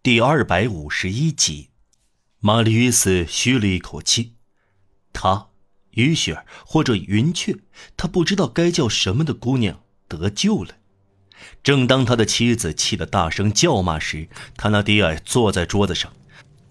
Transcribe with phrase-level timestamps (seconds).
[0.00, 1.70] 第二百五十一集，
[2.38, 4.34] 玛丽约斯吁了一口气。
[5.12, 5.48] 她，
[5.90, 7.56] 于雪儿或者云雀，
[7.96, 10.76] 他不知道该叫什么的姑娘得救了。
[11.64, 16.12] 正当他的妻子气得大声叫骂时，塔纳迪埃坐在桌子上，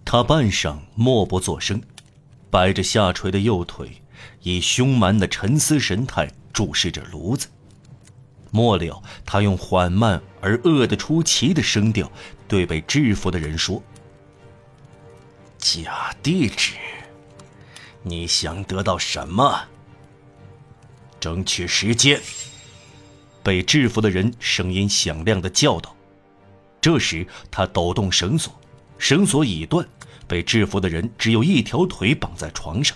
[0.06, 1.84] 他半晌默不作声，
[2.50, 4.02] 摆着下垂的右腿，
[4.44, 7.50] 以凶蛮的沉思神态注视着炉子。
[8.52, 12.12] 末了，他用缓慢而恶得出奇的声调
[12.48, 13.82] 对被制服的人说
[15.58, 16.74] ：“假地址，
[18.04, 19.60] 你想得到什么？
[21.20, 22.22] 争取时间。”
[23.44, 25.96] 被制服的人声音响亮的叫道。
[26.82, 28.54] 这时，他抖动绳索，
[28.98, 29.88] 绳索已断，
[30.28, 32.96] 被制服的人只有一条腿绑在床上。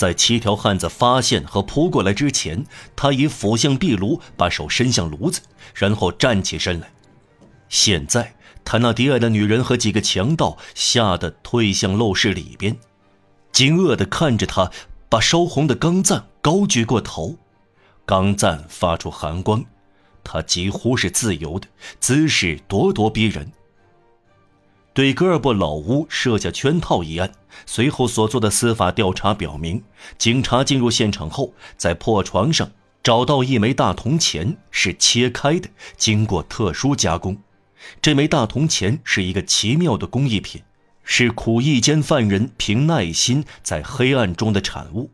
[0.00, 2.64] 在七条汉子发现和扑过来之前，
[2.96, 5.42] 他已俯向壁炉，把手伸向炉子，
[5.74, 6.90] 然后站起身来。
[7.68, 12.78] 现在，他那低矮的女人和几个强盗吓得退向陋室里边，
[13.52, 14.70] 惊愕地看着他，
[15.10, 17.36] 把烧红的钢簪高举过头，
[18.06, 19.62] 钢簪发出寒光，
[20.24, 21.68] 他几乎是自由的，
[22.00, 23.52] 姿势咄咄逼人。
[24.92, 27.32] 对戈尔布老屋设下圈套一案，
[27.64, 29.82] 随后所做的司法调查表明，
[30.18, 37.40] 警察进入现场后，在破床上找到一枚大铜钱，是切开的，经过特殊加工。
[38.02, 40.62] 这枚大铜钱是一个奇妙的工艺品，
[41.04, 45.12] 是苦役监犯人凭耐心在黑暗中的产物，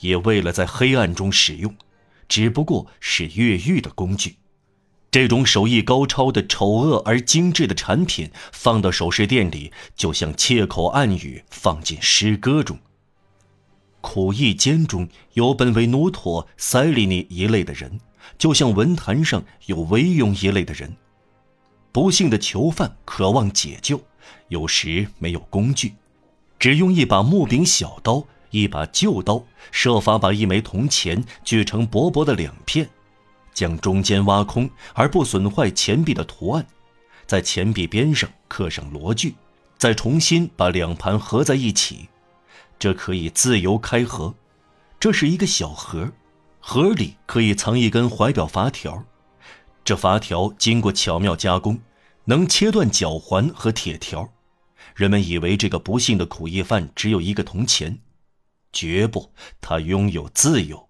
[0.00, 1.74] 也为了在黑暗中使用，
[2.28, 4.36] 只不过是越狱的工具。
[5.10, 12.78] 这种手艺高超的丑恶而精致的产品，放到首饰店里，就像切口暗语放进诗歌中。
[14.02, 17.98] 苦役监中有本为努妥、塞利尼一类的人，
[18.36, 20.94] 就像文坛上有维勇一类的人。
[21.92, 24.00] 不幸的囚犯渴望解救，
[24.48, 25.94] 有时没有工具，
[26.58, 32.88] 只用一把木柄小刀、一把旧刀，设法把一枚铜钱锯成薄薄的两片。
[33.56, 36.66] 将中间挖空，而不损坏钱币的图案，
[37.26, 39.34] 在钱币边上刻上螺距，
[39.78, 42.06] 再重新把两盘合在一起，
[42.78, 44.34] 这可以自由开合。
[45.00, 46.12] 这是一个小盒，
[46.60, 49.02] 盒里可以藏一根怀表发条，
[49.82, 51.80] 这发条经过巧妙加工，
[52.26, 54.30] 能切断脚环和铁条。
[54.94, 57.98] 人们以为这个不幸的苦役犯只有一个铜钱，
[58.70, 60.86] 绝不，他拥有自由。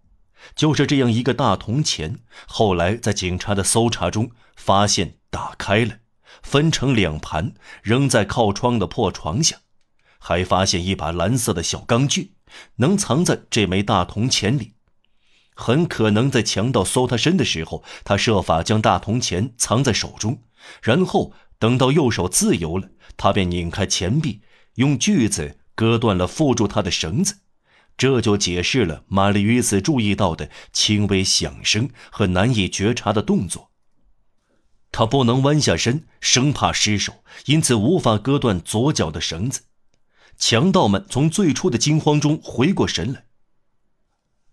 [0.55, 5.99] 就是这样一个大铜钱，后来在警察的搜查中发现，打开了，
[6.43, 9.59] 分成两盘，扔在靠窗的破床下，
[10.19, 12.33] 还发现一把蓝色的小钢锯，
[12.77, 14.73] 能藏在这枚大铜钱里。
[15.55, 20.43] 很可能在强盗搜他身的时候，他设法将大铜钱藏在手中，
[20.83, 24.43] 然后等到右手自由了，他便拧开钱币，
[24.75, 27.39] 用锯子割断了缚住他的绳子。
[27.97, 33.71] 这就解释了玛丽与斯注意到的轻微响声和难以觉察的动作。
[34.93, 39.63] 他不能弯下身，生怕失手，因此无法割断左脚的绳子。
[40.39, 43.25] 强盗们从最初的惊慌中回过神来。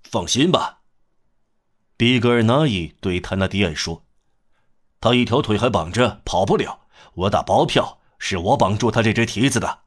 [0.03, 0.79] 放心吧，
[1.97, 4.05] 比格尔纳伊对坦纳迪埃说
[5.01, 6.87] ：“他一条腿还绑着，跑不了。
[7.15, 9.81] 我打包票，是我绑住他这只蹄子的。”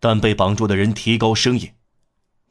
[0.00, 1.72] 但被绑住的人提高声音。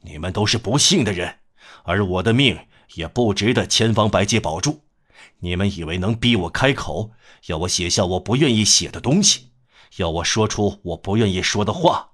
[0.06, 1.40] 你们都是不幸的人，
[1.82, 4.84] 而我的命也不值得千方百计保住。
[5.40, 7.12] 你们以为能逼我开口，
[7.46, 9.50] 要我写下我不愿意写的东西，
[9.96, 12.12] 要我说出我不愿意说的话？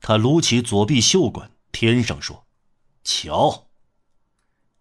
[0.00, 2.46] 他撸起左臂袖管，天上说
[3.04, 3.68] ：“瞧。”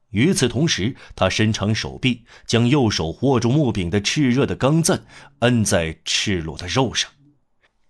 [0.09, 5.05] 与此同时，他伸长手臂，将右手握住木柄的炽热的钢钻
[5.39, 7.11] 摁在赤裸的肉上，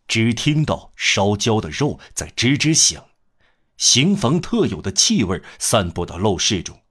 [0.07, 3.05] 只听到烧焦的肉在吱吱响。
[3.79, 6.81] 刑房特有的气味散布到陋室中，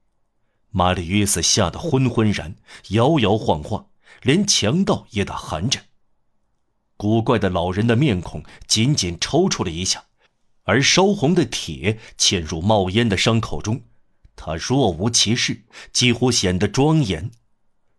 [0.71, 2.57] 玛丽约瑟吓得昏昏然，
[2.89, 3.91] 摇摇晃晃，
[4.23, 5.85] 连强盗也打寒颤。
[6.97, 10.07] 古怪的老人的面孔紧紧抽搐了一下，
[10.63, 13.83] 而烧红的铁嵌入冒烟的伤口中，
[14.35, 17.31] 他若无其事，几乎显得庄严。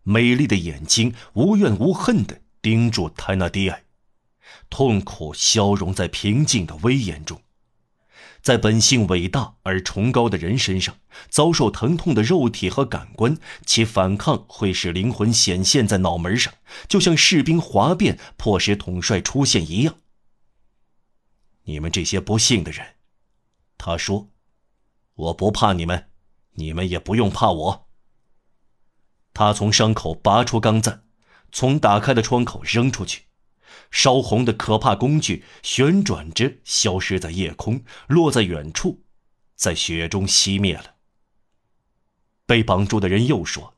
[0.02, 3.84] 美丽的眼睛无怨无恨地盯住泰纳迪埃，
[4.68, 7.40] 痛苦消融在平静的威严中。
[8.42, 10.96] 在本性伟大而崇高的人身上
[11.28, 16.54] 遭受疼痛的肉体和感官，其反抗会使灵魂显现在脑门上，
[16.88, 19.96] 就像士兵哗变迫使统帅出现一样。
[21.64, 22.94] 你们这些不幸的人，
[23.76, 24.30] 他说
[25.14, 26.08] ：“我不怕你们，
[26.54, 27.88] 你们也不用怕我。”
[29.32, 31.04] 他从伤口拔出钢簪，
[31.52, 33.24] 从打开的窗口扔出去，
[33.90, 39.02] 烧红的可怕工具旋转着消失在夜空，落在远处，
[39.56, 40.94] 在雪中熄灭了。
[42.46, 43.74] 被绑住的人又说：“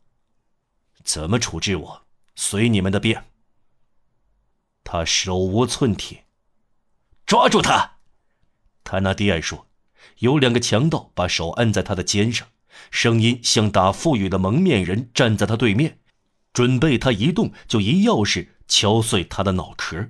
[1.05, 2.06] 怎么处置我？
[2.37, 3.25] 随你们的便。”
[4.85, 6.26] 他手无寸铁，
[7.25, 7.99] 抓住他！
[8.85, 9.69] 他那迪埃说
[10.19, 12.49] ：“有两个强盗把手按在他的肩上，
[12.91, 16.00] 声音像打腹语的蒙面人站在他对面，
[16.53, 20.08] 准备他一动就一钥匙敲碎他的脑壳。”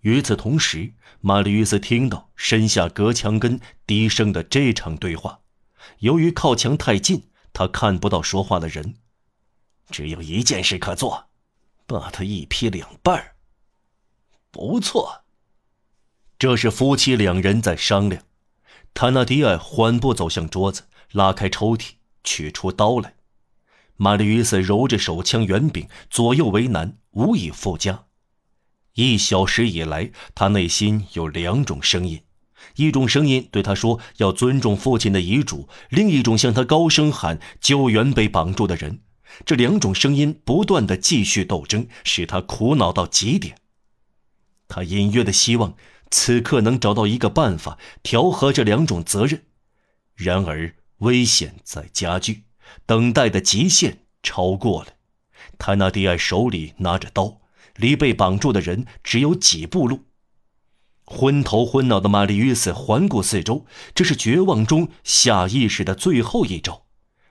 [0.00, 5.40] 与此同时，玛丽·约斯听到身下隔墙根低声的这场对话。
[5.98, 8.94] 由于靠墙太近，他看不到说话的人，
[9.90, 11.26] 只有一件事可做：
[11.86, 13.34] 把他一劈两半。
[14.50, 15.24] 不错。
[16.38, 18.22] 这是夫妻两人在商量。
[18.94, 21.92] 塔纳迪埃缓步走向桌子，拉开抽屉，
[22.24, 23.16] 取出刀来。
[23.96, 28.04] 玛丽·约瑟揉着手枪圆柄，左右为难，无以复加。
[28.94, 32.22] 一小时以来，他内心有两种声音：
[32.76, 39.00] 一种声音对他说要尊重父亲的遗嘱；另一种向他高声喊救援被绑住的人。
[39.44, 43.58] 这两种声音不断的继续斗争，使他苦恼到极点。
[44.68, 45.76] 他隐约的希望
[46.10, 49.42] 此刻能找到一个办法调和这两种责任，
[50.14, 52.44] 然而危险在加剧，
[52.84, 54.94] 等待的极限超过了。
[55.58, 57.40] 他那迪埃手里拿着刀，
[57.76, 60.04] 离被绑住的人只有几步路。
[61.04, 63.64] 昏头昏脑的玛丽约瑟环顾四周，
[63.94, 66.86] 这是绝望中下意识的最后一招。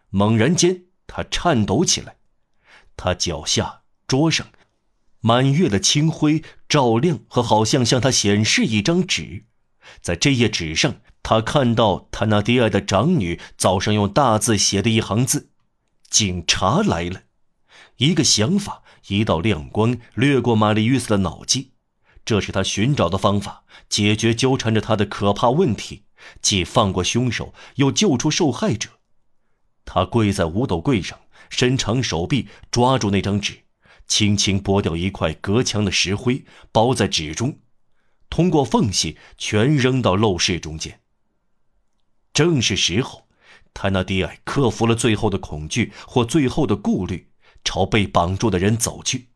[0.10, 2.16] 猛然间，他颤抖起来，
[2.96, 4.48] 他脚下桌上。
[5.20, 9.44] 满月的清辉照亮，和好像向他显示一张纸，
[10.00, 15.50] 在这页纸上，他看到他那迪埃的长女早上用大字写的一行字
[16.08, 17.24] ：“警察来了。”
[17.98, 21.72] 一个想法，一道亮光掠过玛丽·约瑟的脑际，
[22.24, 26.04] 这是他寻找的方法，解决纠缠着他的可怕问题，
[26.44, 28.92] 既放过凶手，又救出受害者。
[29.84, 33.64] 他跪在五斗柜上，伸长手臂抓住那张纸。
[34.06, 37.58] 轻轻剥掉一块隔墙的石灰，包在纸中，
[38.30, 41.00] 通过缝隙全扔到陋室中间。
[42.36, 43.28] 正是时候，
[43.74, 47.32] 泰纳迪埃克服了最后的恐惧或最后的顾虑，
[47.64, 49.30] 朝被绑住的人走去。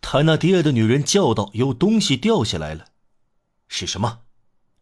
[0.00, 2.86] 泰纳迪埃的女人叫道：“有东西掉下来了，
[3.68, 4.22] 是什么？”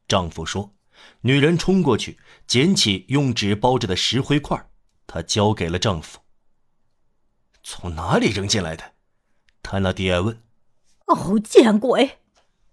[0.08, 0.74] 丈夫说。
[1.20, 4.68] 女人冲过去，捡起用纸包着的石灰块，
[5.06, 6.20] 她交给了丈夫。
[7.62, 8.94] 从哪里扔进来的？
[9.62, 10.42] 泰纳迪埃问。
[11.06, 12.18] 哦，见鬼！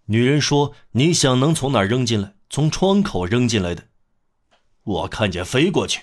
[0.06, 2.36] 女人说：“你想能从哪儿扔进来？
[2.50, 3.90] 从窗口扔进来的。”
[4.86, 6.02] 我看见飞过去。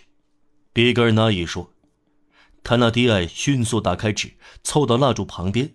[0.73, 1.70] 比格尔纳伊说。
[2.64, 4.31] 泰纳迪埃迅速打开纸，
[4.62, 5.69] 凑到蜡烛旁边。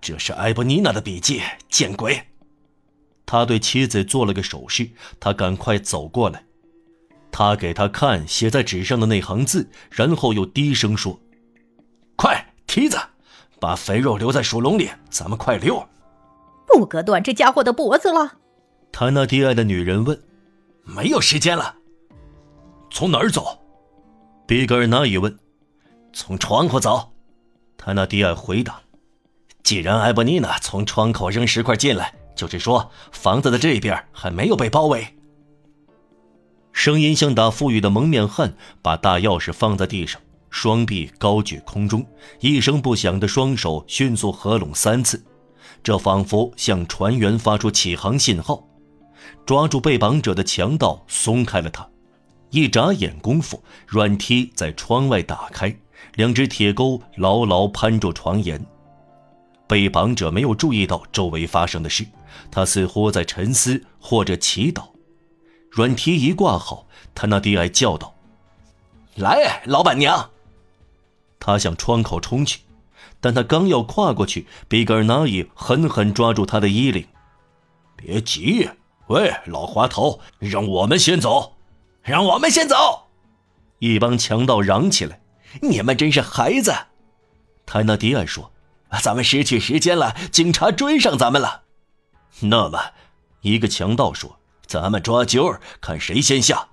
[0.00, 1.42] 这是埃博尼娜的笔记。
[1.68, 2.26] 见鬼！
[3.24, 4.90] 他对妻子做了个手势，
[5.20, 6.44] 他赶快走过来。
[7.30, 11.20] 他给他看写在纸上的那行字，然后又低声说。
[12.16, 12.98] 快，梯子，
[13.60, 15.88] 把肥肉留在鼠笼里，咱们快溜。
[16.66, 18.38] 不割断这家伙的脖子了？
[18.90, 20.20] 他那低矮的女人问。
[20.82, 21.76] 没有时间了。
[22.90, 23.58] 从哪儿走？
[24.46, 25.38] 比格尔纳伊问。
[26.12, 27.12] 从窗户走。
[27.76, 28.80] 他那低矮回答。
[29.62, 35.06] 既然埃博尼娜从窗口扔石块进来，就是说房子的这边还没有被包围。
[36.72, 40.20] 声音像打富裕的蒙面汉把大钥匙放在地上。
[40.50, 42.04] 双臂高举空中，
[42.40, 45.24] 一声不响的双手迅速合拢三次，
[45.80, 48.66] 这仿佛向船员发出起航信号。
[49.46, 51.88] 抓住被绑者的强盗松开了他，
[52.50, 55.74] 一眨眼功夫，软梯在窗外打开，
[56.14, 58.64] 两只铁钩牢牢攀住床沿。
[59.68, 62.04] 被绑者没有注意到周围发生的事，
[62.50, 64.88] 他似乎在沉思或者祈祷。
[65.70, 68.12] 软梯一挂好，他那低矮叫道
[69.14, 70.30] ：“来，老板娘。”
[71.38, 72.58] 他向窗口冲去，
[73.20, 77.06] 但他刚要跨过去，比格尔纳伊狠狠抓住他的衣领。
[77.94, 78.68] “别急，
[79.06, 81.52] 喂，老滑头，让我们先走，
[82.02, 83.08] 让我们先走！”
[83.78, 85.20] 一帮强盗嚷起来。
[85.62, 86.72] “你们真是孩子！”
[87.66, 88.52] 泰纳迪安说
[89.02, 91.62] ，“咱们失去时间了，警察追上咱们了。”
[92.42, 92.78] 那么，
[93.40, 96.68] 一个强盗说：“咱们抓阄，看谁先下。”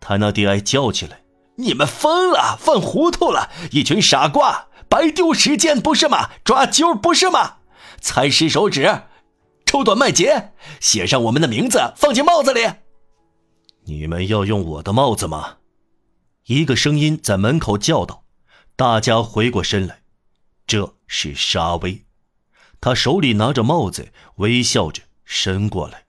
[0.00, 1.22] 泰纳迪埃叫起来。
[1.56, 6.30] 你们疯了，犯糊涂了，一群傻瓜，白丢时间不是吗？
[6.44, 7.56] 抓阄不是吗？
[8.00, 9.02] 踩石手指，
[9.66, 12.68] 抽短麦秸，写上我们的名字，放进帽子里。
[13.88, 15.56] 你们要用我的帽子吗？
[16.44, 18.22] 一个声音在门口叫道。
[18.76, 20.02] 大家回过身来，
[20.66, 22.04] 这是沙威，
[22.82, 26.04] 他手里拿着帽子，微笑着伸过来。